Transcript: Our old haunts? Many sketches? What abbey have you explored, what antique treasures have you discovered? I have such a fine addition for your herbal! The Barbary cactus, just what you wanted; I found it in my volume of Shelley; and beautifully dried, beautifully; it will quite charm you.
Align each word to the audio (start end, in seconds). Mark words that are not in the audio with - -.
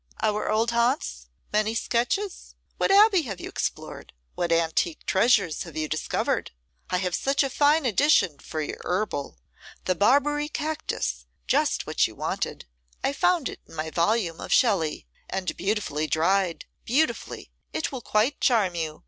Our 0.23 0.49
old 0.49 0.71
haunts? 0.71 1.27
Many 1.53 1.75
sketches? 1.75 2.55
What 2.77 2.89
abbey 2.89 3.21
have 3.21 3.39
you 3.39 3.47
explored, 3.47 4.13
what 4.33 4.51
antique 4.51 5.05
treasures 5.05 5.61
have 5.61 5.77
you 5.77 5.87
discovered? 5.87 6.49
I 6.89 6.97
have 6.97 7.13
such 7.13 7.43
a 7.43 7.51
fine 7.51 7.85
addition 7.85 8.39
for 8.39 8.61
your 8.61 8.81
herbal! 8.83 9.37
The 9.85 9.93
Barbary 9.93 10.49
cactus, 10.49 11.27
just 11.45 11.85
what 11.85 12.07
you 12.07 12.15
wanted; 12.15 12.65
I 13.03 13.13
found 13.13 13.47
it 13.47 13.59
in 13.67 13.75
my 13.75 13.91
volume 13.91 14.41
of 14.41 14.51
Shelley; 14.51 15.05
and 15.29 15.55
beautifully 15.55 16.07
dried, 16.07 16.65
beautifully; 16.83 17.51
it 17.71 17.91
will 17.91 18.01
quite 18.01 18.41
charm 18.41 18.73
you. 18.73 18.99